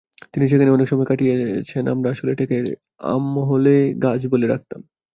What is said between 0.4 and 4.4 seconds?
সেখানে অনেক সময় কাটিয়েছেন, আমরা আসলে এটাকে আমহলে গাছ